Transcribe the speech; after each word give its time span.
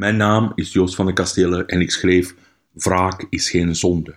Mijn 0.00 0.16
naam 0.16 0.52
is 0.54 0.72
Joost 0.72 0.94
van 0.94 1.06
den 1.06 1.14
Kastelen 1.14 1.66
en 1.66 1.80
ik 1.80 1.90
schreef 1.90 2.34
Wraak 2.72 3.26
is 3.30 3.50
geen 3.50 3.76
zonde. 3.76 4.14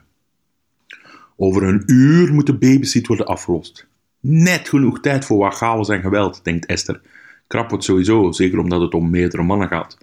Over 1.35 1.63
een 1.63 1.83
uur 1.85 2.33
moet 2.33 2.45
de 2.45 2.57
babysit 2.57 3.07
worden 3.07 3.25
afgelost. 3.25 3.87
Net 4.19 4.69
genoeg 4.69 4.99
tijd 4.99 5.25
voor 5.25 5.37
wat 5.37 5.53
chaos 5.53 5.89
en 5.89 6.01
geweld, 6.01 6.39
denkt 6.43 6.65
Esther. 6.65 7.01
Krap 7.47 7.81
sowieso, 7.81 8.31
zeker 8.31 8.59
omdat 8.59 8.81
het 8.81 8.93
om 8.93 9.09
meerdere 9.09 9.43
mannen 9.43 9.67
gaat. 9.67 9.97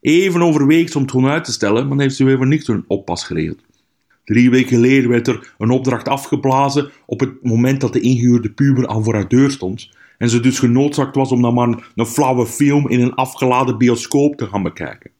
Even 0.00 0.42
overweegt 0.42 0.96
om 0.96 1.02
het 1.02 1.10
gewoon 1.10 1.30
uit 1.30 1.44
te 1.44 1.52
stellen, 1.52 1.80
maar 1.80 1.88
dan 1.88 2.00
heeft 2.00 2.16
ze 2.16 2.24
weer 2.24 2.36
voor 2.36 2.46
niks 2.46 2.68
een 2.68 2.84
oppas 2.86 3.24
geregeld. 3.24 3.60
Drie 4.24 4.50
weken 4.50 4.68
geleden 4.68 5.10
werd 5.10 5.28
er 5.28 5.54
een 5.58 5.70
opdracht 5.70 6.08
afgeblazen 6.08 6.90
op 7.06 7.20
het 7.20 7.42
moment 7.42 7.80
dat 7.80 7.92
de 7.92 8.00
ingehuurde 8.00 8.50
puber 8.50 8.86
al 8.86 9.02
voor 9.02 9.14
haar 9.14 9.28
deur 9.28 9.50
stond 9.50 9.90
en 10.18 10.30
ze 10.30 10.40
dus 10.40 10.58
genoodzaakt 10.58 11.16
was 11.16 11.32
om 11.32 11.42
dan 11.42 11.54
maar 11.54 11.90
een 11.94 12.06
flauwe 12.06 12.46
film 12.46 12.88
in 12.88 13.00
een 13.00 13.14
afgeladen 13.14 13.78
bioscoop 13.78 14.36
te 14.36 14.46
gaan 14.46 14.62
bekijken. 14.62 15.16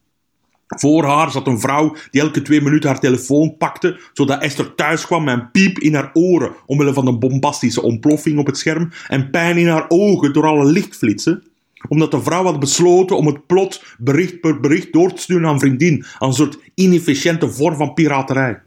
Voor 0.77 1.03
haar 1.03 1.31
zat 1.31 1.47
een 1.47 1.59
vrouw 1.59 1.95
die 2.11 2.21
elke 2.21 2.41
twee 2.41 2.61
minuten 2.61 2.89
haar 2.89 2.99
telefoon 2.99 3.57
pakte, 3.57 3.99
zodat 4.13 4.41
Esther 4.41 4.75
thuis 4.75 5.05
kwam 5.05 5.23
met 5.23 5.39
een 5.39 5.51
piep 5.51 5.79
in 5.79 5.95
haar 5.95 6.09
oren 6.13 6.51
omwille 6.65 6.93
van 6.93 7.07
een 7.07 7.19
bombastische 7.19 7.81
ontploffing 7.81 8.39
op 8.39 8.45
het 8.45 8.57
scherm 8.57 8.91
en 9.07 9.29
pijn 9.29 9.57
in 9.57 9.67
haar 9.67 9.85
ogen 9.87 10.33
door 10.33 10.45
alle 10.45 10.65
lichtflitsen, 10.65 11.43
omdat 11.87 12.11
de 12.11 12.21
vrouw 12.21 12.43
had 12.43 12.59
besloten 12.59 13.17
om 13.17 13.27
het 13.27 13.47
plot 13.47 13.83
bericht 13.97 14.39
per 14.39 14.59
bericht 14.59 14.93
door 14.93 15.13
te 15.13 15.21
sturen 15.21 15.47
aan 15.47 15.59
vriendin, 15.59 16.05
aan 16.17 16.27
een 16.27 16.33
soort 16.33 16.59
inefficiënte 16.73 17.51
vorm 17.51 17.75
van 17.75 17.93
piraterij. 17.93 18.61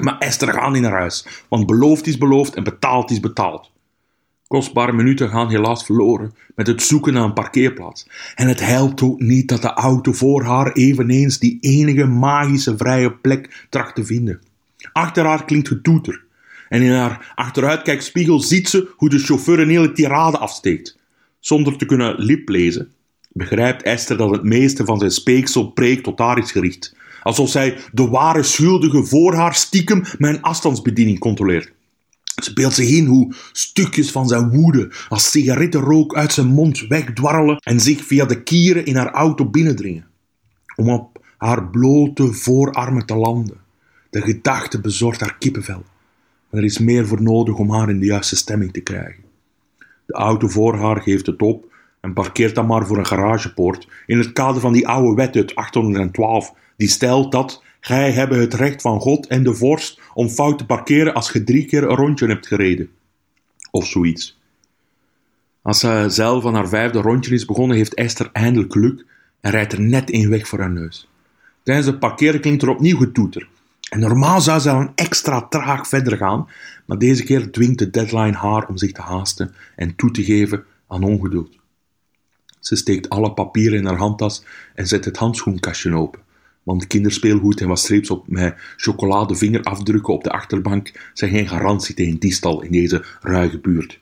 Maar 0.00 0.18
Esther 0.18 0.52
gaat 0.52 0.74
in 0.74 0.82
naar 0.82 0.92
huis, 0.92 1.26
want 1.48 1.66
beloofd 1.66 2.06
is 2.06 2.18
beloofd 2.18 2.54
en 2.54 2.64
betaald 2.64 3.10
is 3.10 3.20
betaald. 3.20 3.70
Kostbare 4.52 4.92
minuten 4.92 5.28
gaan 5.28 5.50
helaas 5.50 5.84
verloren 5.84 6.34
met 6.54 6.66
het 6.66 6.82
zoeken 6.82 7.12
naar 7.12 7.24
een 7.24 7.32
parkeerplaats. 7.32 8.06
En 8.34 8.48
het 8.48 8.60
helpt 8.60 9.02
ook 9.02 9.20
niet 9.20 9.48
dat 9.48 9.62
de 9.62 9.72
auto 9.72 10.12
voor 10.12 10.44
haar 10.44 10.72
eveneens 10.72 11.38
die 11.38 11.58
enige 11.60 12.04
magische 12.04 12.76
vrije 12.76 13.12
plek 13.12 13.66
tracht 13.68 13.94
te 13.94 14.04
vinden. 14.04 14.40
Achter 14.92 15.24
haar 15.24 15.44
klinkt 15.44 15.68
getoeter. 15.68 16.24
En 16.68 16.82
in 16.82 16.92
haar 16.92 17.32
achteruitkijkspiegel 17.34 18.40
ziet 18.40 18.68
ze 18.68 18.92
hoe 18.96 19.08
de 19.08 19.18
chauffeur 19.18 19.60
een 19.60 19.68
hele 19.68 19.92
tirade 19.92 20.38
afsteekt. 20.38 20.98
Zonder 21.40 21.76
te 21.76 21.86
kunnen 21.86 22.14
liplezen, 22.18 22.92
begrijpt 23.28 23.82
Esther 23.82 24.16
dat 24.16 24.30
het 24.30 24.42
meeste 24.42 24.84
van 24.84 24.98
zijn 24.98 25.10
speeksel 25.10 25.70
preek 25.70 26.02
tot 26.02 26.18
haar 26.18 26.38
is 26.38 26.52
gericht. 26.52 26.94
Alsof 27.22 27.50
zij 27.50 27.78
de 27.92 28.08
ware 28.08 28.42
schuldige 28.42 29.04
voor 29.04 29.34
haar 29.34 29.54
stiekem 29.54 30.02
mijn 30.18 30.42
afstandsbediening 30.42 31.18
controleert. 31.18 31.72
Ze 32.42 32.52
beeldt 32.52 32.74
zich 32.74 32.88
in 32.88 33.06
hoe 33.06 33.34
stukjes 33.52 34.10
van 34.10 34.28
zijn 34.28 34.50
woede 34.50 34.90
als 35.08 35.30
sigarettenrook 35.30 36.14
uit 36.14 36.32
zijn 36.32 36.46
mond 36.46 36.86
wegdwarrelen 36.86 37.56
en 37.56 37.80
zich 37.80 38.04
via 38.04 38.24
de 38.24 38.42
kieren 38.42 38.84
in 38.84 38.96
haar 38.96 39.10
auto 39.10 39.50
binnendringen. 39.50 40.06
Om 40.76 40.88
op 40.90 41.24
haar 41.36 41.66
blote 41.68 42.32
voorarmen 42.32 43.06
te 43.06 43.14
landen. 43.16 43.56
De 44.10 44.20
gedachte 44.20 44.80
bezorgt 44.80 45.20
haar 45.20 45.36
kippenvel. 45.38 45.84
Maar 46.50 46.60
er 46.60 46.66
is 46.66 46.78
meer 46.78 47.06
voor 47.06 47.22
nodig 47.22 47.54
om 47.54 47.70
haar 47.70 47.88
in 47.88 48.00
de 48.00 48.06
juiste 48.06 48.36
stemming 48.36 48.72
te 48.72 48.80
krijgen. 48.80 49.24
De 50.06 50.14
auto 50.14 50.48
voor 50.48 50.76
haar 50.76 51.02
geeft 51.02 51.26
het 51.26 51.42
op 51.42 51.64
en 52.00 52.12
parkeert 52.12 52.54
dan 52.54 52.66
maar 52.66 52.86
voor 52.86 52.98
een 52.98 53.06
garagepoort 53.06 53.88
in 54.06 54.18
het 54.18 54.32
kader 54.32 54.60
van 54.60 54.72
die 54.72 54.88
oude 54.88 55.14
wet 55.14 55.36
uit 55.36 55.54
812 55.54 56.54
die 56.76 56.88
stelt 56.88 57.32
dat 57.32 57.61
gij 57.84 58.12
hebben 58.12 58.40
het 58.40 58.54
recht 58.54 58.80
van 58.80 59.00
God 59.00 59.26
en 59.26 59.42
de 59.42 59.54
vorst 59.54 60.00
om 60.14 60.28
fout 60.28 60.58
te 60.58 60.66
parkeren 60.66 61.14
als 61.14 61.30
je 61.32 61.44
drie 61.44 61.64
keer 61.64 61.82
een 61.82 61.96
rondje 61.96 62.26
hebt 62.26 62.46
gereden. 62.46 62.90
Of 63.70 63.86
zoiets. 63.86 64.40
Als 65.62 65.78
ze 65.78 66.04
zelf 66.08 66.46
aan 66.46 66.54
haar 66.54 66.68
vijfde 66.68 67.00
rondje 67.00 67.34
is 67.34 67.44
begonnen, 67.44 67.76
heeft 67.76 67.94
Esther 67.94 68.30
eindelijk 68.32 68.72
geluk 68.72 69.04
en 69.40 69.50
rijdt 69.50 69.72
er 69.72 69.80
net 69.80 70.10
één 70.10 70.30
weg 70.30 70.48
voor 70.48 70.58
haar 70.58 70.70
neus. 70.70 71.08
Tijdens 71.62 71.86
het 71.86 71.98
parkeren 71.98 72.40
klinkt 72.40 72.62
er 72.62 72.68
opnieuw 72.68 72.96
getoeter. 72.96 73.48
En 73.90 74.00
normaal 74.00 74.40
zou 74.40 74.60
ze 74.60 74.70
al 74.70 74.80
een 74.80 74.92
extra 74.94 75.42
traag 75.42 75.88
verder 75.88 76.16
gaan, 76.16 76.48
maar 76.86 76.98
deze 76.98 77.24
keer 77.24 77.50
dwingt 77.50 77.78
de 77.78 77.90
deadline 77.90 78.36
haar 78.36 78.68
om 78.68 78.76
zich 78.76 78.92
te 78.92 79.02
haasten 79.02 79.54
en 79.76 79.96
toe 79.96 80.10
te 80.10 80.24
geven 80.24 80.64
aan 80.86 81.02
ongeduld. 81.02 81.58
Ze 82.60 82.76
steekt 82.76 83.08
alle 83.08 83.32
papieren 83.32 83.78
in 83.78 83.86
haar 83.86 83.96
handtas 83.96 84.44
en 84.74 84.86
zet 84.86 85.04
het 85.04 85.16
handschoenkastje 85.16 85.94
open. 85.94 86.20
Want 86.62 86.86
kinderspeelgoed 86.86 87.60
en 87.60 87.68
wat 87.68 87.78
streeps 87.78 88.10
op 88.10 88.28
met 88.28 88.54
chocoladevingerafdrukken 88.76 90.14
op 90.14 90.24
de 90.24 90.30
achterbank 90.30 91.10
zijn 91.12 91.30
geen 91.30 91.48
garantie 91.48 91.94
tegen 91.94 92.18
diefstal 92.18 92.62
in 92.62 92.72
deze 92.72 93.04
ruige 93.20 93.58
buurt. 93.58 94.00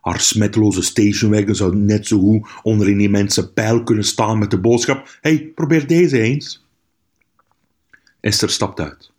Haar 0.00 0.20
smetteloze 0.20 0.82
stationwagon 0.82 1.54
zou 1.54 1.76
net 1.76 2.06
zo 2.06 2.18
goed 2.18 2.48
onder 2.62 2.88
een 2.88 3.00
immense 3.00 3.52
pijl 3.52 3.82
kunnen 3.82 4.04
staan 4.04 4.38
met 4.38 4.50
de 4.50 4.60
boodschap: 4.60 5.18
hey, 5.20 5.52
probeer 5.54 5.86
deze 5.86 6.20
eens. 6.20 6.66
Esther 8.20 8.50
stapt 8.50 8.80
uit, 8.80 9.10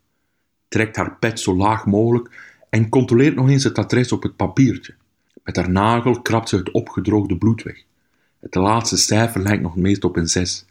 trekt 0.68 0.96
haar 0.96 1.16
pet 1.16 1.40
zo 1.40 1.56
laag 1.56 1.86
mogelijk 1.86 2.30
en 2.70 2.88
controleert 2.88 3.34
nog 3.34 3.48
eens 3.48 3.64
het 3.64 3.78
adres 3.78 4.12
op 4.12 4.22
het 4.22 4.36
papiertje. 4.36 4.94
Met 5.42 5.56
haar 5.56 5.70
nagel 5.70 6.22
krabt 6.22 6.48
ze 6.48 6.56
het 6.56 6.70
opgedroogde 6.70 7.36
bloed 7.36 7.62
weg. 7.62 7.84
Het 8.40 8.54
laatste 8.54 8.96
cijfer 8.96 9.42
lijkt 9.42 9.62
nog 9.62 9.76
meest 9.76 10.04
op 10.04 10.16
een 10.16 10.28
zes. 10.28 10.66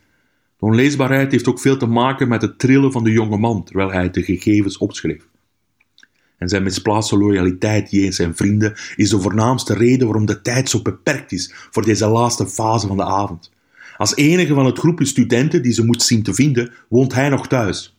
De 0.57 0.65
onleesbaarheid 0.65 1.31
heeft 1.31 1.47
ook 1.47 1.59
veel 1.59 1.77
te 1.77 1.85
maken 1.85 2.27
met 2.27 2.41
het 2.41 2.59
trillen 2.59 2.91
van 2.91 3.03
de 3.03 3.11
jonge 3.11 3.37
man 3.37 3.63
terwijl 3.63 3.91
hij 3.91 4.09
de 4.09 4.23
gegevens 4.23 4.77
opschreef. 4.77 5.27
En 6.37 6.49
zijn 6.49 6.63
misplaatste 6.63 7.17
loyaliteit 7.17 7.91
jegens 7.91 8.15
zijn 8.15 8.35
vrienden 8.35 8.73
is 8.95 9.09
de 9.09 9.21
voornaamste 9.21 9.73
reden 9.73 10.07
waarom 10.07 10.25
de 10.25 10.41
tijd 10.41 10.69
zo 10.69 10.81
beperkt 10.81 11.31
is 11.31 11.53
voor 11.71 11.83
deze 11.83 12.07
laatste 12.07 12.47
fase 12.47 12.87
van 12.87 12.97
de 12.97 13.05
avond. 13.05 13.51
Als 13.97 14.15
enige 14.15 14.53
van 14.53 14.65
het 14.65 14.79
groepje 14.79 15.05
studenten 15.05 15.61
die 15.61 15.73
ze 15.73 15.85
moet 15.85 16.03
zien 16.03 16.23
te 16.23 16.33
vinden, 16.33 16.71
woont 16.89 17.13
hij 17.13 17.29
nog 17.29 17.47
thuis. 17.47 17.97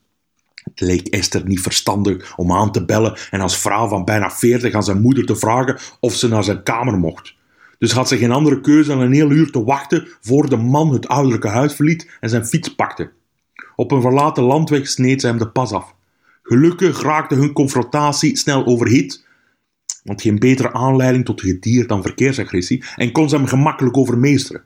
Het 0.54 0.80
leek 0.80 1.06
Esther 1.06 1.44
niet 1.44 1.60
verstandig 1.60 2.36
om 2.36 2.52
aan 2.52 2.72
te 2.72 2.84
bellen 2.84 3.18
en 3.30 3.40
als 3.40 3.58
vrouw 3.58 3.88
van 3.88 4.04
bijna 4.04 4.30
veertig 4.30 4.74
aan 4.74 4.84
zijn 4.84 5.00
moeder 5.00 5.26
te 5.26 5.36
vragen 5.36 5.78
of 6.00 6.14
ze 6.14 6.28
naar 6.28 6.44
zijn 6.44 6.62
kamer 6.62 6.98
mocht. 6.98 7.35
Dus 7.78 7.92
had 7.92 8.08
ze 8.08 8.16
geen 8.16 8.30
andere 8.30 8.60
keuze 8.60 8.88
dan 8.88 9.00
een 9.00 9.12
heel 9.12 9.30
uur 9.30 9.50
te 9.50 9.64
wachten 9.64 10.08
voor 10.20 10.48
de 10.48 10.56
man 10.56 10.92
het 10.92 11.08
ouderlijke 11.08 11.48
huis 11.48 11.74
verliet 11.74 12.10
en 12.20 12.28
zijn 12.28 12.46
fiets 12.46 12.74
pakte. 12.74 13.10
Op 13.76 13.90
een 13.90 14.00
verlaten 14.00 14.42
landweg 14.42 14.88
sneed 14.88 15.20
ze 15.20 15.26
hem 15.26 15.38
de 15.38 15.48
pas 15.48 15.72
af. 15.72 15.94
Gelukkig 16.42 17.02
raakte 17.02 17.34
hun 17.34 17.52
confrontatie 17.52 18.36
snel 18.36 18.66
overhit, 18.66 19.24
want 20.04 20.22
geen 20.22 20.38
betere 20.38 20.72
aanleiding 20.72 21.24
tot 21.24 21.40
gedier 21.40 21.86
dan 21.86 22.02
verkeersagressie, 22.02 22.84
en 22.96 23.12
kon 23.12 23.28
ze 23.28 23.36
hem 23.36 23.46
gemakkelijk 23.46 23.96
overmeesteren. 23.96 24.62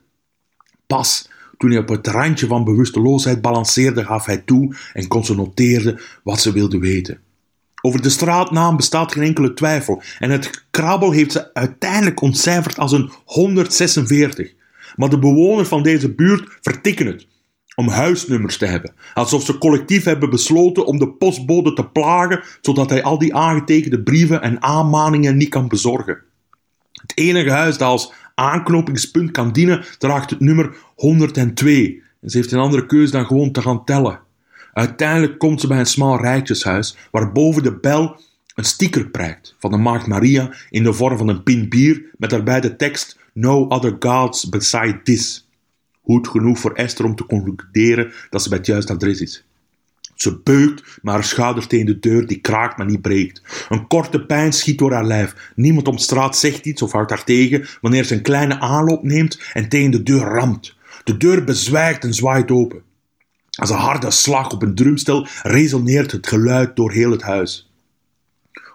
Pas 0.86 1.30
toen 1.56 1.70
hij 1.70 1.78
op 1.78 1.88
het 1.88 2.06
randje 2.06 2.46
van 2.46 2.64
bewusteloosheid 2.64 3.40
balanceerde, 3.40 4.04
gaf 4.04 4.26
hij 4.26 4.38
toe 4.38 4.76
en 4.92 5.08
kon 5.08 5.24
ze 5.24 5.34
noteren 5.34 6.00
wat 6.22 6.40
ze 6.40 6.52
wilde 6.52 6.78
weten. 6.78 7.20
Over 7.82 8.02
de 8.02 8.08
straatnaam 8.08 8.76
bestaat 8.76 9.12
geen 9.12 9.22
enkele 9.22 9.54
twijfel 9.54 10.02
en 10.18 10.30
het 10.30 10.64
krabbel 10.70 11.10
heeft 11.10 11.32
ze 11.32 11.54
uiteindelijk 11.54 12.20
ontcijferd 12.20 12.78
als 12.78 12.92
een 12.92 13.10
146. 13.24 14.52
Maar 14.96 15.08
de 15.08 15.18
bewoners 15.18 15.68
van 15.68 15.82
deze 15.82 16.14
buurt 16.14 16.58
vertikken 16.60 17.06
het 17.06 17.26
om 17.74 17.88
huisnummers 17.88 18.56
te 18.56 18.66
hebben, 18.66 18.92
alsof 19.14 19.44
ze 19.44 19.58
collectief 19.58 20.04
hebben 20.04 20.30
besloten 20.30 20.86
om 20.86 20.98
de 20.98 21.08
postbode 21.08 21.72
te 21.72 21.86
plagen, 21.86 22.42
zodat 22.60 22.90
hij 22.90 23.02
al 23.02 23.18
die 23.18 23.34
aangetekende 23.34 24.02
brieven 24.02 24.42
en 24.42 24.62
aanmaningen 24.62 25.36
niet 25.36 25.48
kan 25.48 25.68
bezorgen. 25.68 26.18
Het 26.92 27.12
enige 27.14 27.50
huis 27.50 27.78
dat 27.78 27.88
als 27.88 28.12
aanknopingspunt 28.34 29.30
kan 29.30 29.52
dienen, 29.52 29.84
draagt 29.98 30.30
het 30.30 30.40
nummer 30.40 30.76
102 30.94 32.02
en 32.20 32.30
ze 32.30 32.36
heeft 32.36 32.52
een 32.52 32.58
andere 32.58 32.86
keuze 32.86 33.12
dan 33.12 33.26
gewoon 33.26 33.52
te 33.52 33.62
gaan 33.62 33.84
tellen. 33.84 34.20
Uiteindelijk 34.80 35.38
komt 35.38 35.60
ze 35.60 35.66
bij 35.66 35.78
een 35.78 35.86
smal 35.86 36.20
rijtjeshuis 36.20 36.96
waar 37.10 37.32
boven 37.32 37.62
de 37.62 37.78
bel 37.78 38.20
een 38.54 38.64
sticker 38.64 39.08
prijkt 39.08 39.54
van 39.58 39.70
de 39.70 39.76
Maagd 39.76 40.06
Maria 40.06 40.54
in 40.70 40.82
de 40.82 40.92
vorm 40.92 41.18
van 41.18 41.28
een 41.28 41.42
pin 41.42 41.68
bier 41.68 42.04
met 42.16 42.30
daarbij 42.30 42.60
de 42.60 42.76
tekst 42.76 43.18
No 43.32 43.66
other 43.68 43.96
gods 43.98 44.48
beside 44.48 45.00
this. 45.02 45.48
Goed 46.02 46.28
genoeg 46.28 46.58
voor 46.58 46.72
Esther 46.72 47.04
om 47.04 47.14
te 47.14 47.26
concluderen 47.26 48.12
dat 48.30 48.42
ze 48.42 48.48
bij 48.48 48.58
het 48.58 48.66
juiste 48.66 48.92
adres 48.92 49.20
is. 49.20 49.44
Ze 50.14 50.40
beukt, 50.44 50.98
maar 51.02 51.34
haar 51.36 51.66
tegen 51.66 51.86
de 51.86 51.98
deur 51.98 52.26
die 52.26 52.40
kraakt 52.40 52.76
maar 52.76 52.86
niet 52.86 53.02
breekt. 53.02 53.42
Een 53.68 53.86
korte 53.86 54.26
pijn 54.26 54.52
schiet 54.52 54.78
door 54.78 54.92
haar 54.92 55.06
lijf. 55.06 55.52
Niemand 55.54 55.88
op 55.88 55.98
straat 55.98 56.36
zegt 56.36 56.66
iets 56.66 56.82
of 56.82 56.92
houdt 56.92 57.10
haar 57.10 57.24
tegen 57.24 57.66
wanneer 57.80 58.04
ze 58.04 58.14
een 58.14 58.22
kleine 58.22 58.60
aanloop 58.60 59.02
neemt 59.02 59.40
en 59.52 59.68
tegen 59.68 59.90
de 59.90 60.02
deur 60.02 60.22
ramt. 60.22 60.76
De 61.04 61.16
deur 61.16 61.44
bezwijkt 61.44 62.04
en 62.04 62.14
zwaait 62.14 62.50
open. 62.50 62.88
Als 63.60 63.70
een 63.70 63.76
harde 63.76 64.10
slag 64.10 64.52
op 64.52 64.62
een 64.62 64.74
drumstel 64.74 65.26
resoneert 65.42 66.12
het 66.12 66.26
geluid 66.26 66.76
door 66.76 66.92
heel 66.92 67.10
het 67.10 67.22
huis. 67.22 67.70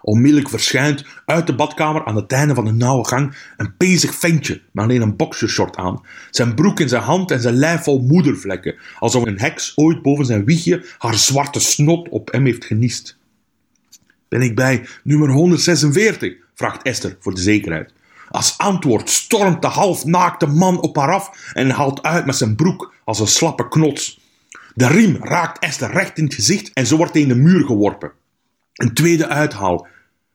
Onmiddellijk 0.02 0.48
verschijnt 0.48 1.04
uit 1.24 1.46
de 1.46 1.54
badkamer 1.54 2.04
aan 2.04 2.16
het 2.16 2.32
einde 2.32 2.54
van 2.54 2.66
een 2.66 2.76
nauwe 2.76 3.06
gang 3.06 3.36
een 3.56 3.76
pezig 3.76 4.14
ventje 4.14 4.62
met 4.72 4.84
alleen 4.84 5.02
een 5.02 5.16
boxershort 5.16 5.76
aan. 5.76 6.00
Zijn 6.30 6.54
broek 6.54 6.80
in 6.80 6.88
zijn 6.88 7.02
hand 7.02 7.30
en 7.30 7.40
zijn 7.40 7.54
lijf 7.54 7.82
vol 7.82 8.00
moedervlekken, 8.00 8.74
alsof 8.98 9.26
een 9.26 9.40
heks 9.40 9.72
ooit 9.76 10.02
boven 10.02 10.26
zijn 10.26 10.44
wiegje 10.44 10.84
haar 10.98 11.14
zwarte 11.14 11.60
snot 11.60 12.08
op 12.08 12.32
hem 12.32 12.44
heeft 12.44 12.64
geniest. 12.64 13.16
Ben 14.28 14.42
ik 14.42 14.54
bij 14.54 14.86
nummer 15.02 15.30
146? 15.30 16.34
vraagt 16.54 16.82
Esther 16.82 17.16
voor 17.20 17.34
de 17.34 17.40
zekerheid. 17.40 17.92
Als 18.28 18.58
antwoord 18.58 19.10
stormt 19.10 19.62
de 19.62 19.68
halfnaakte 19.68 20.46
man 20.46 20.80
op 20.80 20.96
haar 20.96 21.12
af 21.12 21.52
en 21.52 21.70
haalt 21.70 22.02
uit 22.02 22.26
met 22.26 22.36
zijn 22.36 22.56
broek 22.56 22.94
als 23.04 23.20
een 23.20 23.26
slappe 23.26 23.68
knots. 23.68 24.24
De 24.76 24.86
riem 24.86 25.16
raakt 25.20 25.58
Esther 25.58 25.90
recht 25.90 26.18
in 26.18 26.24
het 26.24 26.34
gezicht 26.34 26.70
en 26.72 26.86
ze 26.86 26.96
wordt 26.96 27.12
tegen 27.12 27.28
de 27.28 27.34
muur 27.34 27.64
geworpen. 27.64 28.12
Een 28.72 28.94
tweede 28.94 29.28
uithaal. 29.28 29.86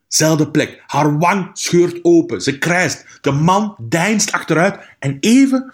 Zelfde 0.08 0.52
plek. 0.52 0.84
Haar 0.88 1.18
wang 1.18 1.50
scheurt 1.54 2.00
open. 2.02 2.42
Ze 2.42 2.58
krijst. 2.58 3.06
De 3.22 3.32
man 3.32 3.76
deinst 3.80 4.32
achteruit 4.32 4.80
en 5.00 5.18
even 5.20 5.74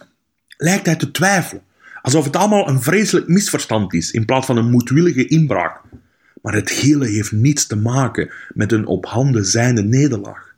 lijkt 0.58 0.86
hij 0.86 0.96
te 0.96 1.12
twijfelen. 1.12 1.64
Alsof 2.02 2.25
het 2.25 2.36
allemaal 2.36 2.68
een 2.69 2.81
vreselijk 2.81 3.28
misverstand 3.28 3.94
is 3.94 4.12
in 4.12 4.25
plaats 4.25 4.46
van 4.46 4.58
een 4.58 4.70
moedwillige 4.70 5.28
inbraak. 5.28 5.81
Maar 6.42 6.54
het 6.54 6.70
hele 6.70 7.08
heeft 7.08 7.31
niets 7.31 7.68
te 7.68 7.75
maken 7.75 8.31
met 8.54 8.72
een 8.72 8.86
op 8.86 9.06
handen 9.06 9.46
zijnde 9.46 9.84
nederlaag. 9.84 10.56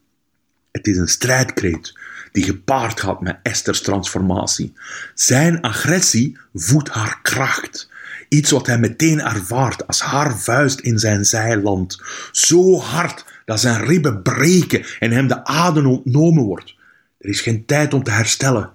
Het 0.71 0.87
is 0.87 0.97
een 0.97 1.07
strijdkreet 1.07 1.93
die 2.31 2.43
gepaard 2.43 2.99
gaat 2.99 3.21
met 3.21 3.39
Esther's 3.43 3.81
transformatie. 3.81 4.73
Zijn 5.13 5.61
agressie 5.61 6.37
voedt 6.53 6.89
haar 6.89 7.19
kracht. 7.21 7.89
Iets 8.29 8.51
wat 8.51 8.67
hij 8.67 8.79
meteen 8.79 9.21
ervaart 9.21 9.87
als 9.87 10.01
haar 10.01 10.37
vuist 10.37 10.79
in 10.79 10.99
zijn 10.99 11.25
zijland. 11.25 12.01
Zo 12.31 12.77
hard 12.77 13.25
dat 13.45 13.59
zijn 13.59 13.85
ribben 13.85 14.21
breken 14.21 14.85
en 14.99 15.11
hem 15.11 15.27
de 15.27 15.45
adem 15.45 15.87
ontnomen 15.87 16.43
wordt. 16.43 16.75
Er 17.17 17.29
is 17.29 17.41
geen 17.41 17.65
tijd 17.65 17.93
om 17.93 18.03
te 18.03 18.11
herstellen. 18.11 18.69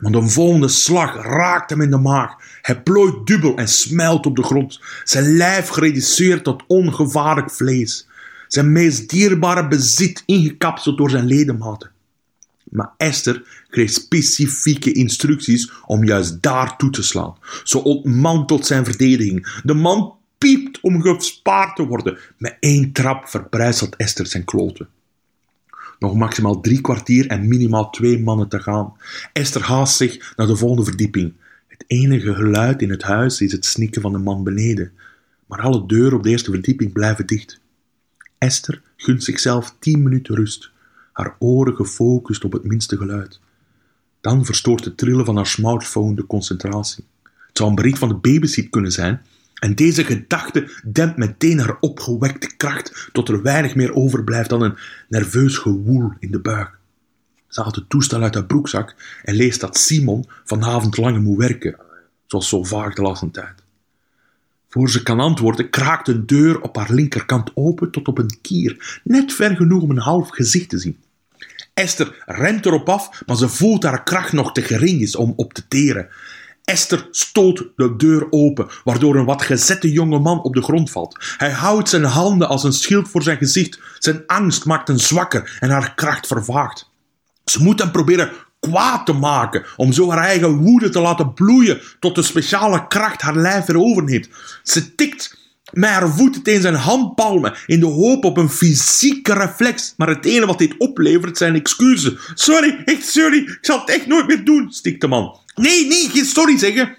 Want 0.00 0.14
een 0.14 0.30
volgende 0.30 0.68
slag 0.68 1.14
raakt 1.14 1.70
hem 1.70 1.80
in 1.80 1.90
de 1.90 1.96
maag. 1.96 2.34
Hij 2.62 2.82
plooit 2.82 3.26
dubbel 3.26 3.56
en 3.56 3.68
smelt 3.68 4.26
op 4.26 4.36
de 4.36 4.42
grond. 4.42 4.80
Zijn 5.04 5.36
lijf 5.36 5.68
gereduceerd 5.68 6.44
tot 6.44 6.64
ongevaarlijk 6.66 7.50
vlees. 7.50 8.08
Zijn 8.48 8.72
meest 8.72 9.10
dierbare 9.10 9.68
bezit 9.68 10.22
ingekapseld 10.26 10.98
door 10.98 11.10
zijn 11.10 11.26
ledematen. 11.26 11.90
Maar 12.70 12.92
Esther 12.96 13.64
kreeg 13.68 13.90
specifieke 13.90 14.92
instructies 14.92 15.72
om 15.86 16.04
juist 16.04 16.42
daar 16.42 16.76
toe 16.76 16.90
te 16.90 17.02
slaan. 17.02 17.36
Ze 17.64 17.82
ontmantelt 17.82 18.66
zijn 18.66 18.84
verdediging. 18.84 19.60
De 19.62 19.74
man 19.74 20.14
piept 20.38 20.80
om 20.80 21.02
gespaard 21.02 21.76
te 21.76 21.86
worden. 21.86 22.18
Met 22.38 22.56
één 22.60 22.92
trap 22.92 23.28
verbrijzelt 23.28 23.96
Esther 23.96 24.26
zijn 24.26 24.44
kloten. 24.44 24.88
Nog 25.98 26.14
maximaal 26.14 26.60
drie 26.60 26.80
kwartier 26.80 27.26
en 27.26 27.48
minimaal 27.48 27.90
twee 27.90 28.18
mannen 28.18 28.48
te 28.48 28.60
gaan. 28.60 28.92
Esther 29.32 29.62
haast 29.62 29.96
zich 29.96 30.34
naar 30.36 30.46
de 30.46 30.56
volgende 30.56 30.84
verdieping. 30.84 31.34
Het 31.66 31.84
enige 31.86 32.34
geluid 32.34 32.82
in 32.82 32.90
het 32.90 33.02
huis 33.02 33.40
is 33.40 33.52
het 33.52 33.64
snikken 33.64 34.02
van 34.02 34.12
de 34.12 34.18
man 34.18 34.44
beneden. 34.44 34.92
Maar 35.46 35.60
alle 35.60 35.86
deuren 35.86 36.18
op 36.18 36.22
de 36.22 36.30
eerste 36.30 36.50
verdieping 36.50 36.92
blijven 36.92 37.26
dicht. 37.26 37.60
Esther 38.38 38.82
gunt 38.96 39.24
zichzelf 39.24 39.76
tien 39.78 40.02
minuten 40.02 40.34
rust, 40.34 40.70
haar 41.16 41.36
oren 41.38 41.76
gefocust 41.76 42.44
op 42.44 42.52
het 42.52 42.64
minste 42.64 42.96
geluid. 42.96 43.40
Dan 44.20 44.44
verstoort 44.44 44.84
het 44.84 44.96
trillen 44.96 45.24
van 45.24 45.36
haar 45.36 45.46
smartphone 45.46 46.14
de 46.14 46.26
concentratie. 46.26 47.04
Het 47.22 47.56
zou 47.56 47.68
een 47.68 47.74
bericht 47.74 47.98
van 47.98 48.08
de 48.08 48.14
babysit 48.14 48.70
kunnen 48.70 48.92
zijn, 48.92 49.20
en 49.54 49.74
deze 49.74 50.04
gedachte 50.04 50.70
dempt 50.84 51.16
meteen 51.16 51.58
haar 51.58 51.76
opgewekte 51.80 52.56
kracht 52.56 53.08
tot 53.12 53.28
er 53.28 53.42
weinig 53.42 53.74
meer 53.74 53.94
overblijft 53.94 54.50
dan 54.50 54.62
een 54.62 54.76
nerveus 55.08 55.56
gewoel 55.58 56.12
in 56.18 56.30
de 56.30 56.40
buik. 56.40 56.70
Ze 57.48 57.62
haalt 57.62 57.76
het 57.76 57.88
toestel 57.88 58.22
uit 58.22 58.34
haar 58.34 58.46
broekzak 58.46 58.94
en 59.22 59.34
leest 59.34 59.60
dat 59.60 59.78
Simon 59.78 60.28
vanavond 60.44 60.96
langer 60.96 61.20
moet 61.20 61.38
werken, 61.38 61.76
zoals 62.26 62.48
zo 62.48 62.62
vaak 62.62 62.96
de 62.96 63.02
laatste 63.02 63.30
tijd. 63.30 63.62
Voor 64.68 64.90
ze 64.90 65.02
kan 65.02 65.20
antwoorden, 65.20 65.70
kraakt 65.70 66.08
een 66.08 66.26
deur 66.26 66.60
op 66.60 66.76
haar 66.76 66.92
linkerkant 66.92 67.50
open 67.54 67.90
tot 67.90 68.08
op 68.08 68.18
een 68.18 68.40
kier, 68.42 69.00
net 69.04 69.32
ver 69.32 69.56
genoeg 69.56 69.82
om 69.82 69.90
een 69.90 69.98
half 69.98 70.28
gezicht 70.28 70.68
te 70.68 70.78
zien. 70.78 70.96
Esther 71.76 72.22
rent 72.26 72.66
erop 72.66 72.88
af, 72.88 73.22
maar 73.26 73.36
ze 73.36 73.48
voelt 73.48 73.82
haar 73.82 74.02
kracht 74.02 74.32
nog 74.32 74.52
te 74.52 74.62
gering 74.62 75.00
is 75.00 75.16
om 75.16 75.32
op 75.36 75.52
te 75.52 75.68
teren. 75.68 76.08
Esther 76.64 77.08
stoot 77.10 77.64
de 77.76 77.96
deur 77.96 78.26
open, 78.30 78.68
waardoor 78.84 79.16
een 79.16 79.24
wat 79.24 79.42
gezette 79.42 79.92
jonge 79.92 80.18
man 80.18 80.42
op 80.42 80.54
de 80.54 80.62
grond 80.62 80.90
valt. 80.90 81.34
Hij 81.36 81.50
houdt 81.50 81.88
zijn 81.88 82.04
handen 82.04 82.48
als 82.48 82.64
een 82.64 82.72
schild 82.72 83.08
voor 83.08 83.22
zijn 83.22 83.36
gezicht. 83.36 83.78
Zijn 83.98 84.22
angst 84.26 84.64
maakt 84.64 84.88
hem 84.88 84.98
zwakker 84.98 85.56
en 85.60 85.70
haar 85.70 85.94
kracht 85.94 86.26
vervaagt. 86.26 86.90
Ze 87.44 87.62
moet 87.62 87.78
hem 87.78 87.90
proberen 87.90 88.30
kwaad 88.60 89.06
te 89.06 89.12
maken, 89.12 89.64
om 89.76 89.92
zo 89.92 90.10
haar 90.10 90.24
eigen 90.24 90.56
woede 90.56 90.88
te 90.88 91.00
laten 91.00 91.32
bloeien 91.32 91.80
tot 92.00 92.14
de 92.14 92.22
speciale 92.22 92.86
kracht 92.86 93.22
haar 93.22 93.36
lijf 93.36 93.64
veroverd 93.64 94.28
Ze 94.62 94.94
tikt 94.94 95.35
met 95.72 95.90
haar 95.90 96.10
voeten 96.10 96.42
tegen 96.42 96.62
zijn 96.62 96.74
handpalmen 96.74 97.56
in 97.66 97.80
de 97.80 97.86
hoop 97.86 98.24
op 98.24 98.36
een 98.36 98.50
fysieke 98.50 99.32
reflex. 99.32 99.94
Maar 99.96 100.08
het 100.08 100.24
enige 100.24 100.46
wat 100.46 100.58
dit 100.58 100.74
oplevert 100.78 101.36
zijn 101.36 101.54
excuses. 101.54 102.12
Sorry, 102.34 102.82
echt 102.84 103.08
sorry, 103.08 103.38
ik 103.38 103.58
zal 103.60 103.80
het 103.80 103.90
echt 103.90 104.06
nooit 104.06 104.26
meer 104.26 104.44
doen, 104.44 104.72
stikt 104.72 105.06
man. 105.06 105.38
Nee, 105.54 105.86
nee, 105.86 106.08
geen 106.08 106.24
sorry 106.24 106.58
zeggen. 106.58 106.96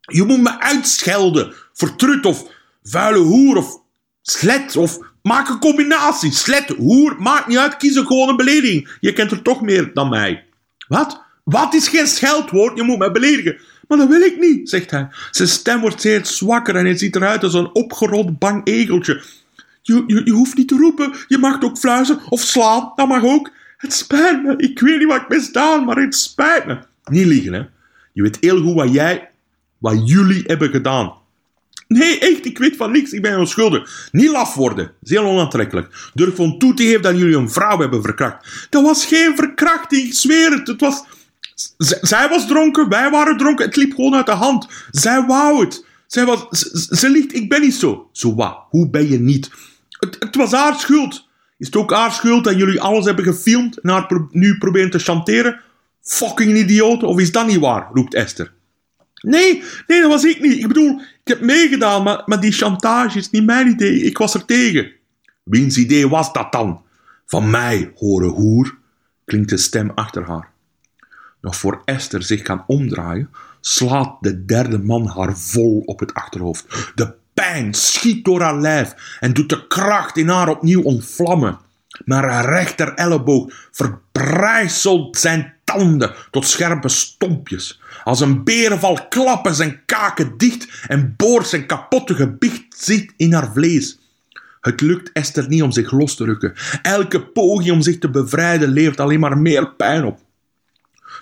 Je 0.00 0.22
moet 0.22 0.42
me 0.42 0.60
uitschelden. 0.60 1.54
Vertrut 1.72 2.26
of 2.26 2.50
vuile 2.82 3.18
hoer 3.18 3.56
of 3.56 3.80
slet 4.22 4.76
of 4.76 4.98
maak 5.22 5.48
een 5.48 5.58
combinatie. 5.58 6.32
Slet, 6.32 6.68
hoer, 6.68 7.16
maakt 7.18 7.46
niet 7.46 7.58
uit, 7.58 7.76
kies 7.76 7.96
een 7.96 8.06
gewone 8.06 8.36
belediging. 8.36 8.96
Je 9.00 9.12
kent 9.12 9.30
er 9.30 9.42
toch 9.42 9.60
meer 9.60 9.90
dan 9.94 10.08
mij. 10.08 10.44
Wat? 10.88 11.22
Wat 11.44 11.74
is 11.74 11.88
geen 11.88 12.06
scheldwoord? 12.06 12.76
Je 12.76 12.82
moet 12.82 12.98
mij 12.98 13.10
beledigen. 13.10 13.58
Maar 13.88 13.98
dat 13.98 14.08
wil 14.08 14.20
ik 14.20 14.38
niet, 14.38 14.68
zegt 14.68 14.90
hij. 14.90 15.08
Zijn 15.30 15.48
stem 15.48 15.80
wordt 15.80 15.98
steeds 15.98 16.36
zwakker 16.36 16.76
en 16.76 16.84
hij 16.84 16.96
ziet 16.96 17.16
eruit 17.16 17.42
als 17.42 17.54
een 17.54 17.74
opgerold 17.74 18.38
bang 18.38 18.66
egeltje. 18.66 19.22
Je, 19.82 20.04
je, 20.06 20.20
je 20.24 20.30
hoeft 20.32 20.56
niet 20.56 20.68
te 20.68 20.76
roepen, 20.76 21.12
je 21.28 21.38
mag 21.38 21.62
ook 21.62 21.78
fluisteren 21.78 22.22
of 22.28 22.40
slaan, 22.40 22.92
dat 22.94 23.08
mag 23.08 23.24
ook. 23.24 23.50
Het 23.76 23.92
spijt 23.92 24.42
me, 24.42 24.56
ik 24.56 24.78
weet 24.80 24.98
niet 24.98 25.08
wat 25.08 25.20
ik 25.20 25.28
misdaan, 25.28 25.84
maar 25.84 25.96
het 25.96 26.14
spijt 26.14 26.66
me. 26.66 26.78
Niet 27.04 27.26
liegen, 27.26 27.52
hè. 27.52 27.62
Je 28.12 28.22
weet 28.22 28.36
heel 28.40 28.62
goed 28.62 28.74
wat 28.74 28.92
jij, 28.92 29.30
wat 29.78 30.08
jullie 30.08 30.42
hebben 30.46 30.70
gedaan. 30.70 31.12
Nee, 31.88 32.18
echt, 32.18 32.44
ik 32.44 32.58
weet 32.58 32.76
van 32.76 32.92
niks, 32.92 33.12
ik 33.12 33.22
ben 33.22 33.38
onschuldig. 33.38 34.08
Niet 34.12 34.30
laf 34.30 34.54
worden, 34.54 34.84
dat 34.84 34.94
is 35.02 35.10
heel 35.10 35.24
onaantrekkelijk. 35.24 36.10
Durf 36.14 36.34
gewoon 36.34 36.58
toe 36.58 36.74
te 36.74 36.82
geven 36.82 37.02
dat 37.02 37.18
jullie 37.18 37.36
een 37.36 37.50
vrouw 37.50 37.78
hebben 37.78 38.02
verkracht. 38.02 38.66
Dat 38.70 38.82
was 38.82 39.06
geen 39.06 39.36
verkrachting, 39.36 40.06
ik 40.06 40.14
zweer 40.14 40.50
het. 40.50 40.66
Het 40.66 40.80
was... 40.80 41.04
zij 42.00 42.28
was 42.28 42.46
dronken, 42.46 42.88
wij 42.88 43.10
waren 43.10 43.36
dronken, 43.36 43.64
het 43.66 43.76
liep 43.76 43.94
gewoon 43.94 44.14
uit 44.14 44.26
de 44.26 44.32
hand. 44.32 44.68
Zij 44.90 45.26
wou 45.26 45.64
het. 45.64 45.84
Zij 46.06 46.24
was... 46.24 46.48
Ze, 46.98 47.10
liegt, 47.10 47.34
ik 47.34 47.48
ben 47.48 47.60
niet 47.60 47.74
zo. 47.74 48.08
Zo 48.12 48.34
wat, 48.34 48.58
hoe 48.68 48.90
ben 48.90 49.08
je 49.08 49.20
niet? 49.20 49.50
Het, 49.88 50.16
het 50.18 50.36
was 50.36 50.52
haar 50.52 50.78
schuld. 50.78 51.26
Is 51.58 51.66
het 51.66 51.76
ook 51.76 51.92
haar 51.92 52.12
schuld 52.12 52.44
dat 52.44 52.56
jullie 52.56 52.80
alles 52.80 53.04
hebben 53.04 53.24
gefilmd 53.24 53.80
en 53.80 53.90
haar 53.90 54.26
nu 54.30 54.58
proberen 54.58 54.90
te 54.90 54.98
chanteren? 54.98 55.60
Fucking 56.02 56.56
idioot, 56.56 57.02
of 57.02 57.18
is 57.18 57.32
dat 57.32 57.46
niet 57.46 57.58
waar? 57.58 57.88
roept 57.92 58.14
Esther. 58.14 58.52
Nee, 59.20 59.62
nee, 59.86 60.00
dat 60.00 60.10
was 60.10 60.24
ik 60.24 60.40
niet. 60.40 60.58
Ik 60.58 60.68
bedoel, 60.68 61.00
ik 61.00 61.28
heb 61.28 61.40
meegedaan, 61.40 62.02
maar, 62.02 62.22
maar 62.26 62.40
die 62.40 62.52
chantage 62.52 63.18
is 63.18 63.30
niet 63.30 63.46
mijn 63.46 63.68
idee. 63.68 64.02
Ik 64.02 64.18
was 64.18 64.34
er 64.34 64.44
tegen. 64.44 64.90
Wiens 65.42 65.76
idee 65.76 66.08
was 66.08 66.32
dat 66.32 66.52
dan? 66.52 66.82
Van 67.26 67.50
mij, 67.50 67.92
horen 67.94 68.28
hoer, 68.28 68.78
klinkt 69.24 69.50
de 69.50 69.56
stem 69.56 69.90
achter 69.94 70.26
haar. 70.26 70.52
Nog 71.40 71.56
voor 71.56 71.82
Esther 71.84 72.22
zich 72.22 72.42
kan 72.42 72.64
omdraaien, 72.66 73.30
slaat 73.60 74.16
de 74.20 74.44
derde 74.44 74.78
man 74.78 75.06
haar 75.06 75.36
vol 75.36 75.82
op 75.84 76.00
het 76.00 76.14
achterhoofd. 76.14 76.92
De 76.94 77.14
pijn 77.34 77.74
schiet 77.74 78.24
door 78.24 78.40
haar 78.40 78.60
lijf 78.60 79.16
en 79.20 79.32
doet 79.32 79.48
de 79.48 79.66
kracht 79.66 80.16
in 80.16 80.28
haar 80.28 80.48
opnieuw 80.48 80.82
ontvlammen. 80.82 81.58
Maar 82.04 82.30
haar 82.30 82.44
rechter 82.44 82.94
elleboog 82.94 83.68
verbrijzelt 83.70 85.18
zijn 85.18 85.54
tanden 85.64 86.14
tot 86.30 86.46
scherpe 86.46 86.88
stompjes. 86.88 87.80
Als 88.04 88.20
een 88.20 88.44
berenval 88.44 89.08
klappen 89.08 89.54
zijn 89.54 89.80
kaken 89.86 90.34
dicht 90.36 90.86
en 90.86 91.14
boort 91.16 91.46
zijn 91.46 91.66
kapotte 91.66 92.14
gebicht 92.14 92.64
zit 92.68 93.12
in 93.16 93.32
haar 93.32 93.52
vlees. 93.52 93.98
Het 94.60 94.80
lukt 94.80 95.12
Esther 95.12 95.48
niet 95.48 95.62
om 95.62 95.72
zich 95.72 95.90
los 95.90 96.16
te 96.16 96.24
rukken. 96.24 96.54
Elke 96.82 97.22
poging 97.22 97.70
om 97.72 97.82
zich 97.82 97.98
te 97.98 98.10
bevrijden 98.10 98.68
levert 98.68 99.00
alleen 99.00 99.20
maar 99.20 99.38
meer 99.38 99.74
pijn 99.74 100.04
op. 100.04 100.18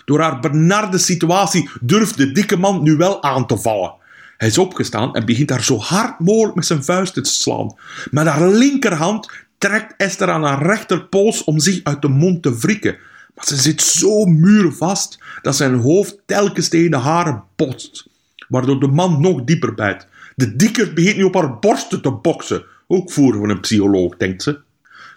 Door 0.07 0.19
haar 0.19 0.39
benarde 0.39 0.97
situatie 0.97 1.69
durft 1.81 2.17
de 2.17 2.31
dikke 2.31 2.57
man 2.57 2.83
nu 2.83 2.95
wel 2.95 3.23
aan 3.23 3.47
te 3.47 3.57
vallen. 3.57 3.93
Hij 4.37 4.47
is 4.47 4.57
opgestaan 4.57 5.13
en 5.13 5.25
begint 5.25 5.49
haar 5.49 5.63
zo 5.63 5.77
hard 5.77 6.19
mogelijk 6.19 6.55
met 6.55 6.65
zijn 6.65 6.83
vuisten 6.83 7.23
te 7.23 7.29
slaan. 7.29 7.75
Met 8.11 8.27
haar 8.27 8.49
linkerhand 8.49 9.31
trekt 9.57 9.93
Esther 9.97 10.29
aan 10.29 10.43
haar 10.43 10.65
rechterpols 10.65 11.43
om 11.43 11.59
zich 11.59 11.83
uit 11.83 12.01
de 12.01 12.07
mond 12.07 12.43
te 12.43 12.57
wrikken. 12.57 12.97
Maar 13.35 13.45
ze 13.45 13.55
zit 13.55 13.81
zo 13.81 14.25
muurvast 14.25 15.19
dat 15.41 15.55
zijn 15.55 15.75
hoofd 15.75 16.17
telkens 16.25 16.69
tegen 16.69 16.91
de 16.91 16.97
haren 16.97 17.43
botst, 17.55 18.07
waardoor 18.47 18.79
de 18.79 18.87
man 18.87 19.21
nog 19.21 19.43
dieper 19.43 19.73
bijt. 19.73 20.07
De 20.35 20.55
dikker 20.55 20.93
begint 20.93 21.17
nu 21.17 21.23
op 21.23 21.33
haar 21.33 21.59
borsten 21.59 22.01
te 22.01 22.11
boksen. 22.11 22.63
Ook 22.87 23.11
voor 23.11 23.37
van 23.37 23.49
een 23.49 23.59
psycholoog, 23.59 24.17
denkt 24.17 24.43
ze. 24.43 24.59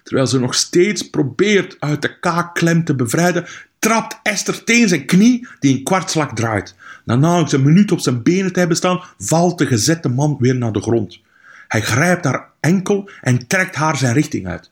Terwijl 0.02 0.26
ze 0.26 0.40
nog 0.40 0.54
steeds 0.54 1.10
probeert 1.10 1.76
uit 1.78 2.02
de 2.02 2.18
kaakklem 2.18 2.84
te 2.84 2.94
bevrijden, 2.94 3.46
trapt 3.80 4.18
Esther 4.22 4.64
tegen 4.64 4.88
zijn 4.88 5.06
knie 5.06 5.48
die 5.58 5.76
een 5.76 5.82
kwartslag 5.82 6.32
draait. 6.32 6.74
Na 7.04 7.16
nauwelijks 7.16 7.52
een 7.52 7.62
minuut 7.62 7.92
op 7.92 8.00
zijn 8.00 8.22
benen 8.22 8.52
te 8.52 8.58
hebben 8.58 8.76
staan, 8.76 9.02
valt 9.18 9.58
de 9.58 9.66
gezette 9.66 10.08
man 10.08 10.36
weer 10.38 10.56
naar 10.56 10.72
de 10.72 10.82
grond. 10.82 11.20
Hij 11.68 11.80
grijpt 11.80 12.24
haar 12.24 12.48
enkel 12.60 13.10
en 13.20 13.46
trekt 13.46 13.74
haar 13.74 13.96
zijn 13.96 14.14
richting 14.14 14.46
uit. 14.46 14.70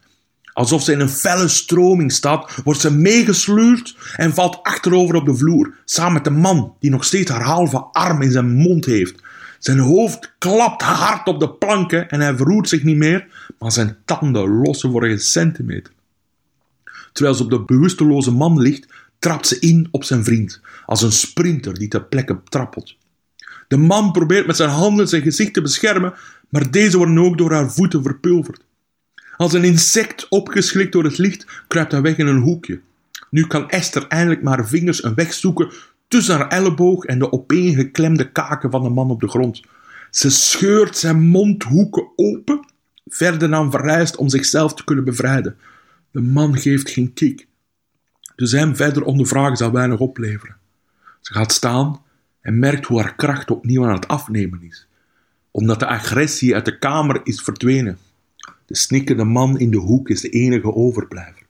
Alsof 0.52 0.82
ze 0.82 0.92
in 0.92 1.00
een 1.00 1.08
felle 1.08 1.48
stroming 1.48 2.12
staat, 2.12 2.54
wordt 2.64 2.80
ze 2.80 2.94
meegesleurd 2.94 3.96
en 4.16 4.34
valt 4.34 4.62
achterover 4.62 5.14
op 5.14 5.26
de 5.26 5.36
vloer, 5.36 5.74
samen 5.84 6.12
met 6.12 6.24
de 6.24 6.30
man 6.30 6.74
die 6.80 6.90
nog 6.90 7.04
steeds 7.04 7.30
haar 7.30 7.42
halve 7.42 7.78
arm 7.92 8.22
in 8.22 8.30
zijn 8.30 8.52
mond 8.52 8.84
heeft. 8.84 9.22
Zijn 9.58 9.78
hoofd 9.78 10.32
klapt 10.38 10.82
hard 10.82 11.28
op 11.28 11.40
de 11.40 11.50
planken 11.50 12.08
en 12.08 12.20
hij 12.20 12.36
verroert 12.36 12.68
zich 12.68 12.82
niet 12.82 12.96
meer, 12.96 13.26
maar 13.58 13.72
zijn 13.72 13.96
tanden 14.04 14.48
lossen 14.48 14.90
voor 14.90 15.04
een 15.04 15.20
centimeter. 15.20 15.92
Terwijl 17.12 17.36
ze 17.36 17.42
op 17.42 17.50
de 17.50 17.64
bewusteloze 17.64 18.32
man 18.32 18.60
ligt, 18.60 18.86
trapt 19.18 19.46
ze 19.46 19.58
in 19.58 19.88
op 19.90 20.04
zijn 20.04 20.24
vriend, 20.24 20.60
als 20.86 21.02
een 21.02 21.12
sprinter 21.12 21.74
die 21.74 21.88
ter 21.88 22.04
plekke 22.04 22.40
trappelt. 22.44 22.96
De 23.68 23.76
man 23.76 24.12
probeert 24.12 24.46
met 24.46 24.56
zijn 24.56 24.70
handen 24.70 25.08
zijn 25.08 25.22
gezicht 25.22 25.54
te 25.54 25.62
beschermen, 25.62 26.14
maar 26.48 26.70
deze 26.70 26.96
worden 26.96 27.18
ook 27.18 27.38
door 27.38 27.52
haar 27.52 27.70
voeten 27.70 28.02
verpulverd. 28.02 28.64
Als 29.36 29.52
een 29.52 29.64
insect 29.64 30.28
opgeschrikt 30.28 30.92
door 30.92 31.04
het 31.04 31.18
licht, 31.18 31.46
kruipt 31.68 31.92
hij 31.92 32.02
weg 32.02 32.16
in 32.16 32.26
een 32.26 32.42
hoekje. 32.42 32.80
Nu 33.30 33.46
kan 33.46 33.70
Esther 33.70 34.06
eindelijk 34.06 34.42
maar 34.42 34.58
haar 34.58 34.68
vingers 34.68 35.04
een 35.04 35.14
weg 35.14 35.32
zoeken 35.32 35.72
tussen 36.08 36.36
haar 36.36 36.48
elleboog 36.48 37.04
en 37.04 37.18
de 37.18 37.32
opeengeklemde 37.32 38.32
kaken 38.32 38.70
van 38.70 38.82
de 38.82 38.88
man 38.88 39.10
op 39.10 39.20
de 39.20 39.28
grond. 39.28 39.62
Ze 40.10 40.30
scheurt 40.30 40.96
zijn 40.96 41.20
mondhoeken 41.20 42.08
open, 42.16 42.66
verder 43.06 43.50
dan 43.50 43.70
verrijst 43.70 44.16
om 44.16 44.28
zichzelf 44.28 44.74
te 44.74 44.84
kunnen 44.84 45.04
bevrijden. 45.04 45.56
De 46.10 46.20
man 46.20 46.58
geeft 46.58 46.90
geen 46.90 47.12
kick. 47.12 47.46
Dus 48.36 48.52
hem 48.52 48.76
verder 48.76 49.02
ondervragen 49.02 49.56
zal 49.56 49.72
weinig 49.72 49.98
opleveren. 49.98 50.56
Ze 51.20 51.32
gaat 51.32 51.52
staan 51.52 52.02
en 52.40 52.58
merkt 52.58 52.86
hoe 52.86 53.00
haar 53.00 53.14
kracht 53.14 53.50
opnieuw 53.50 53.84
aan 53.86 53.94
het 53.94 54.08
afnemen 54.08 54.62
is, 54.62 54.86
omdat 55.50 55.78
de 55.78 55.86
agressie 55.86 56.54
uit 56.54 56.64
de 56.64 56.78
kamer 56.78 57.20
is 57.24 57.42
verdwenen. 57.42 57.98
De 58.66 58.76
snikkende 58.76 59.24
man 59.24 59.58
in 59.58 59.70
de 59.70 59.76
hoek 59.76 60.08
is 60.08 60.20
de 60.20 60.28
enige 60.28 60.74
overblijver. 60.74 61.46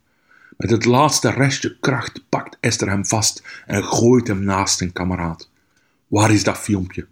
Met 0.57 0.71
het 0.71 0.85
laatste 0.85 1.31
restje 1.31 1.77
kracht 1.81 2.25
pakt 2.29 2.57
Esther 2.61 2.88
hem 2.88 3.07
vast 3.07 3.62
en 3.67 3.85
gooit 3.85 4.27
hem 4.27 4.45
naast 4.45 4.81
een 4.81 4.93
kameraad. 4.93 5.50
Waar 6.07 6.31
is 6.31 6.45
dat 6.45 6.59
filmpje? 6.59 7.07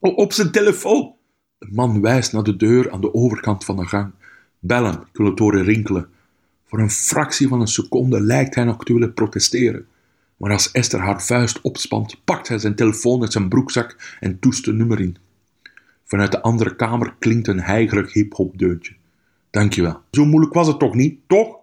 op 0.00 0.32
zijn 0.32 0.50
telefoon. 0.50 1.14
De 1.58 1.68
man 1.70 2.00
wijst 2.00 2.32
naar 2.32 2.42
de 2.42 2.56
deur 2.56 2.90
aan 2.90 3.00
de 3.00 3.14
overkant 3.14 3.64
van 3.64 3.76
de 3.76 3.86
gang. 3.86 4.12
Bellen, 4.58 4.94
ik 4.94 5.16
wil 5.16 5.26
het 5.26 5.38
horen 5.38 5.64
rinkelen. 5.64 6.08
Voor 6.70 6.78
een 6.78 6.90
fractie 6.90 7.48
van 7.48 7.60
een 7.60 7.68
seconde 7.68 8.20
lijkt 8.20 8.54
hij 8.54 8.64
nog 8.64 8.84
te 8.84 8.92
willen 8.92 9.14
protesteren. 9.14 9.86
Maar 10.36 10.52
als 10.52 10.70
Esther 10.70 11.00
haar 11.00 11.22
vuist 11.22 11.60
opspant, 11.60 12.24
pakt 12.24 12.48
hij 12.48 12.58
zijn 12.58 12.74
telefoon 12.74 13.22
uit 13.22 13.32
zijn 13.32 13.48
broekzak 13.48 14.16
en 14.20 14.38
toest 14.38 14.66
een 14.66 14.76
nummer 14.76 15.00
in. 15.00 15.16
Vanuit 16.04 16.32
de 16.32 16.42
andere 16.42 16.76
kamer 16.76 17.14
klinkt 17.18 17.48
een 17.48 17.60
heigerig 17.60 18.12
hip-hop 18.12 18.58
deuntje. 18.58 18.94
Dankjewel. 19.50 20.00
Zo 20.10 20.24
moeilijk 20.24 20.54
was 20.54 20.66
het 20.66 20.78
toch 20.78 20.94
niet, 20.94 21.18
toch? 21.26 21.56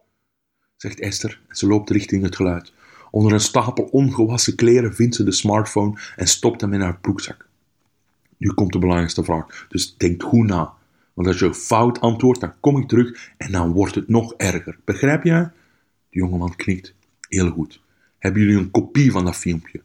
zegt 0.76 1.00
Esther 1.00 1.42
en 1.48 1.56
ze 1.56 1.68
loopt 1.68 1.90
richting 1.90 2.24
het 2.24 2.36
geluid. 2.36 2.74
Onder 3.12 3.34
een 3.34 3.40
stapel 3.40 3.84
ongewassen 3.84 4.56
kleren 4.56 4.96
vindt 4.96 5.16
ze 5.16 5.24
de 5.24 5.32
smartphone 5.32 6.00
en 6.16 6.28
stopt 6.28 6.62
hem 6.62 6.74
in 6.74 6.82
haar 6.82 7.00
broekzak. 7.00 7.48
Nu 8.38 8.50
komt 8.50 8.74
de 8.74 8.80
belangrijkste 8.80 9.24
vraag, 9.24 9.66
dus 9.70 9.98
denk 9.98 10.24
goed 10.24 10.48
na. 10.48 10.74
Want 11.18 11.30
als 11.30 11.40
je 11.40 11.54
fout 11.54 12.02
antwoordt, 12.02 12.40
dan 12.40 12.60
kom 12.60 12.78
ik 12.78 12.88
terug 12.88 13.32
en 13.38 13.52
dan 13.52 13.72
wordt 13.72 13.96
het 13.96 14.08
nog 14.08 14.34
erger. 14.34 14.78
Begrijp 14.84 15.24
jij? 15.24 15.44
De 16.10 16.20
jongeman 16.20 16.56
knikt. 16.56 16.94
Heel 17.30 17.50
goed. 17.50 17.82
Hebben 18.20 18.42
jullie 18.42 18.58
een 18.58 18.72
kopie 18.72 19.12
van 19.12 19.26
dat 19.26 19.36
filmpje? 19.36 19.82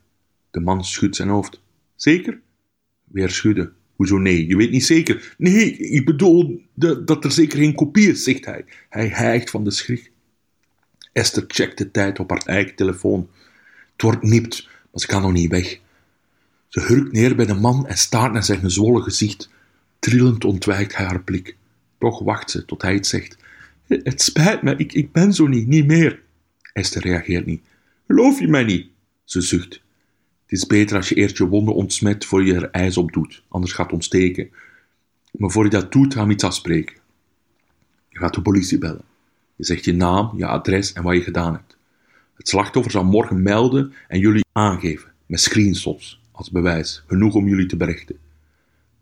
De 0.51 0.61
man 0.61 0.85
schudt 0.85 1.17
zijn 1.17 1.29
hoofd. 1.29 1.61
Zeker? 1.95 2.41
Weer 3.05 3.31
schudden. 3.31 3.73
Hoezo 3.97 4.19
nee? 4.19 4.47
Je 4.47 4.57
weet 4.57 4.71
niet 4.71 4.85
zeker. 4.85 5.35
Nee, 5.39 5.77
ik 5.77 6.05
bedoel 6.05 6.63
dat 7.05 7.25
er 7.25 7.33
zeker 7.33 7.59
geen 7.59 7.75
kopie 7.75 8.09
is, 8.09 8.25
zegt 8.25 8.45
hij. 8.45 8.65
Hij 8.89 9.09
hijgt 9.09 9.51
van 9.51 9.65
de 9.65 9.71
schrik. 9.71 10.11
Esther 11.13 11.45
checkt 11.47 11.79
de 11.79 11.91
tijd 11.91 12.19
op 12.19 12.31
haar 12.31 12.43
eigen 12.47 12.75
telefoon. 12.75 13.29
Het 13.93 14.03
wordt 14.03 14.23
nipt, 14.23 14.65
maar 14.65 15.01
ze 15.01 15.07
kan 15.07 15.23
nog 15.23 15.33
niet 15.33 15.51
weg. 15.51 15.81
Ze 16.69 16.81
hurkt 16.81 17.13
neer 17.13 17.37
bij 17.37 17.47
de 17.47 17.55
man 17.55 17.87
en 17.87 17.97
staart 17.97 18.33
naar 18.33 18.45
zijn 18.45 18.61
gezwollen 18.61 19.03
gezicht. 19.03 19.51
Trillend 20.03 20.45
ontwijkt 20.45 20.97
hij 20.97 21.07
haar 21.07 21.23
blik. 21.23 21.57
Toch 21.99 22.23
wacht 22.23 22.51
ze 22.51 22.65
tot 22.65 22.83
hij 22.83 22.95
het 22.95 23.07
zegt. 23.07 23.37
Het 23.87 24.23
spijt 24.23 24.63
me, 24.63 24.77
ik, 24.77 24.93
ik 24.93 25.13
ben 25.13 25.33
zo 25.33 25.47
niet, 25.47 25.67
niet 25.67 25.87
meer. 25.87 26.23
Esther 26.73 27.03
reageert 27.03 27.47
niet. 27.47 27.63
Geloof 28.07 28.41
je 28.41 28.49
mij 28.49 28.65
niet? 28.65 28.87
Ze 29.25 29.41
zucht. 29.41 29.73
Het 30.43 30.53
is 30.61 30.67
beter 30.67 30.97
als 30.97 31.09
je 31.09 31.15
eerst 31.15 31.39
je 31.39 31.47
wonden 31.47 31.75
ontsmet 31.75 32.25
voor 32.25 32.45
je 32.45 32.55
er 32.55 32.71
ijs 32.71 32.97
op 32.97 33.13
doet, 33.13 33.43
anders 33.49 33.73
gaat 33.73 33.85
het 33.85 33.95
ontsteken. 33.95 34.51
Maar 35.33 35.51
voor 35.51 35.65
je 35.65 35.71
dat 35.71 35.93
doet, 35.93 36.15
gaan 36.15 36.27
we 36.27 36.33
iets 36.33 36.45
afspreken. 36.45 36.97
Je 38.09 38.19
gaat 38.19 38.35
de 38.35 38.43
politie 38.43 38.79
bellen. 38.79 39.05
Je 39.57 39.65
zegt 39.65 39.85
je 39.85 39.95
naam, 39.95 40.33
je 40.37 40.47
adres 40.47 40.93
en 40.93 41.03
wat 41.03 41.15
je 41.15 41.23
gedaan 41.23 41.53
hebt. 41.53 41.77
Het 42.35 42.49
slachtoffer 42.49 42.93
zal 42.93 43.05
morgen 43.05 43.43
melden 43.43 43.93
en 44.09 44.19
jullie 44.19 44.45
aangeven, 44.53 45.13
met 45.27 45.41
screenshots, 45.41 46.21
als 46.33 46.51
bewijs, 46.51 47.05
genoeg 47.07 47.35
om 47.35 47.49
jullie 47.49 47.67
te 47.67 47.77
berichten. 47.77 48.17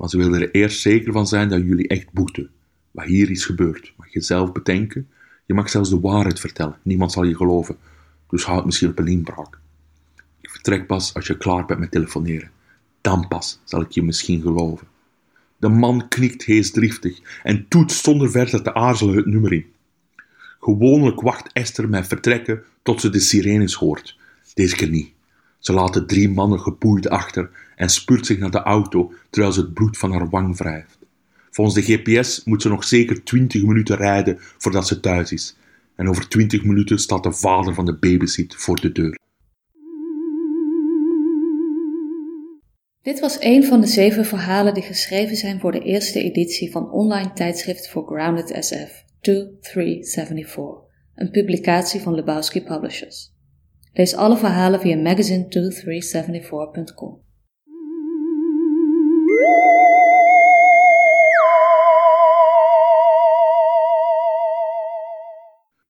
Maar 0.01 0.09
ze 0.09 0.17
willen 0.17 0.41
er 0.41 0.51
eerst 0.51 0.81
zeker 0.81 1.13
van 1.13 1.27
zijn 1.27 1.49
dat 1.49 1.61
jullie 1.61 1.89
echt 1.89 2.13
boeten. 2.13 2.51
Wat 2.91 3.05
hier 3.05 3.31
is 3.31 3.45
gebeurd, 3.45 3.93
mag 3.97 4.13
je 4.13 4.21
zelf 4.21 4.53
bedenken. 4.53 5.09
Je 5.47 5.55
mag 5.55 5.71
zelfs 5.71 5.91
de 5.91 6.01
waarheid 6.01 6.41
vertellen, 6.41 6.79
niemand 6.83 7.13
zal 7.13 7.25
je 7.25 7.37
geloven. 7.37 7.77
Dus 8.29 8.45
houd 8.45 8.65
misschien 8.65 8.89
op 8.89 8.99
een 8.99 9.07
inbraak. 9.07 9.59
Ik 10.41 10.51
vertrek 10.51 10.87
pas 10.87 11.15
als 11.15 11.27
je 11.27 11.37
klaar 11.37 11.67
bent 11.67 11.81
met 11.81 11.91
telefoneren. 11.91 12.51
Dan 13.01 13.29
pas 13.29 13.61
zal 13.65 13.81
ik 13.81 13.91
je 13.91 14.03
misschien 14.03 14.41
geloven. 14.41 14.87
De 15.57 15.69
man 15.69 16.09
knikt 16.09 16.45
heesdriftig 16.45 17.21
en 17.43 17.69
toet 17.69 17.93
zonder 17.93 18.31
verder 18.31 18.63
te 18.63 18.75
aarzelen 18.75 19.17
het 19.17 19.27
nummer 19.27 19.53
in. 19.53 19.67
Gewoonlijk 20.61 21.21
wacht 21.21 21.53
Esther 21.53 21.89
met 21.89 22.07
vertrekken 22.07 22.63
tot 22.83 23.01
ze 23.01 23.11
de 23.11 23.21
sirenes 23.21 23.75
hoort. 23.75 24.19
Deze 24.55 24.77
keer 24.77 24.89
niet. 24.89 25.13
Ze 25.59 25.73
laat 25.73 25.95
de 25.95 26.05
drie 26.05 26.29
mannen 26.29 26.61
geboeid 26.61 27.09
achter 27.09 27.51
en 27.81 27.89
spuurt 27.89 28.27
zich 28.27 28.39
naar 28.39 28.51
de 28.51 28.63
auto 28.63 29.13
terwijl 29.31 29.53
ze 29.53 29.61
het 29.61 29.75
bloed 29.75 29.99
van 29.99 30.13
haar 30.13 30.29
wang 30.29 30.57
wrijft. 30.57 30.99
Volgens 31.51 31.77
de 31.77 31.93
GPS 31.93 32.45
moet 32.45 32.63
ze 32.63 32.69
nog 32.69 32.85
zeker 32.85 33.25
twintig 33.25 33.63
minuten 33.63 33.97
rijden 33.97 34.37
voordat 34.39 34.87
ze 34.87 35.01
thuis 35.01 35.33
is. 35.33 35.57
En 35.97 36.09
over 36.09 36.29
twintig 36.29 36.65
minuten 36.65 36.99
staat 36.99 37.23
de 37.23 37.33
vader 37.33 37.75
van 37.75 37.85
de 37.85 37.99
babysit 37.99 38.55
voor 38.57 38.81
de 38.81 38.93
deur. 38.93 39.19
Dit 43.03 43.21
was 43.21 43.37
een 43.41 43.65
van 43.65 43.81
de 43.81 43.87
zeven 43.87 44.25
verhalen 44.25 44.75
die 44.75 44.83
geschreven 44.83 45.37
zijn 45.37 45.61
voor 45.61 45.73
de 45.73 45.83
eerste 45.83 46.23
editie 46.23 46.71
van 46.71 46.91
online 46.91 47.33
tijdschrift 47.33 47.89
voor 47.89 48.07
Grounded 48.07 48.65
SF 48.65 49.05
2374, 49.21 50.65
een 51.15 51.31
publicatie 51.31 52.01
van 52.01 52.15
Lebowski 52.15 52.63
Publishers. 52.63 53.33
Lees 53.93 54.15
alle 54.15 54.37
verhalen 54.37 54.81
via 54.81 54.97
magazine2374.com. 54.97 57.29